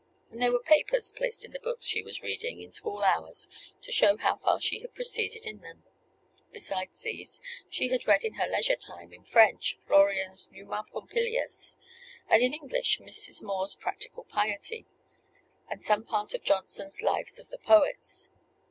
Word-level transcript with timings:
And 0.31 0.41
there 0.41 0.51
were 0.51 0.57
papers 0.63 1.11
placed 1.11 1.45
in 1.45 1.51
the 1.51 1.59
books 1.59 1.85
she 1.85 2.01
was 2.01 2.23
reading 2.23 2.59
in 2.59 2.71
school 2.71 3.03
hours, 3.03 3.47
to 3.83 3.91
show 3.91 4.17
how 4.17 4.37
far 4.37 4.59
she 4.59 4.79
had 4.79 4.95
proceeded 4.95 5.45
in 5.45 5.59
them. 5.59 5.83
Besides 6.51 6.99
these, 7.03 7.39
she 7.69 7.89
had 7.89 8.07
read 8.07 8.23
in 8.23 8.33
her 8.33 8.47
leisure 8.47 8.75
time, 8.75 9.13
in 9.13 9.23
French, 9.23 9.77
Florian's 9.85 10.47
"Numa 10.49 10.87
Pompilius," 10.91 11.77
and 12.27 12.41
in 12.41 12.51
English, 12.51 12.97
Mrs. 12.97 13.43
More's 13.43 13.75
"Practical 13.75 14.23
Piety," 14.23 14.87
and 15.69 15.83
some 15.83 16.03
part 16.03 16.33
of 16.33 16.41
Johnson's 16.41 17.03
"Lives 17.03 17.37
of 17.37 17.49
the 17.49 17.59
Poets." 17.59 18.27